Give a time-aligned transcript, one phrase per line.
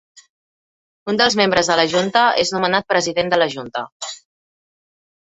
[1.11, 3.85] Un dels membres de la junta és nomenat president de la junta.